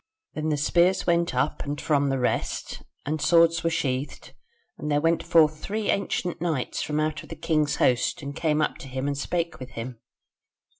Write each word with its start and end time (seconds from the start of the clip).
"Then 0.33 0.49
the 0.49 0.57
spears 0.57 1.05
went 1.05 1.35
up 1.35 1.61
and 1.63 1.79
from 1.79 2.09
the 2.09 2.17
rest, 2.17 2.81
and 3.05 3.21
swords 3.21 3.63
were 3.63 3.69
sheathed, 3.69 4.33
and 4.79 4.89
there 4.91 4.99
went 4.99 5.21
forth 5.21 5.59
three 5.59 5.91
ancient 5.91 6.41
knights 6.41 6.81
from 6.81 6.99
out 6.99 7.21
of 7.21 7.29
the 7.29 7.35
king's 7.35 7.75
host 7.75 8.23
and 8.23 8.35
came 8.35 8.63
up 8.63 8.79
to 8.79 8.87
him 8.87 9.05
and 9.05 9.15
spake 9.15 9.59
with 9.59 9.73
him. 9.73 9.99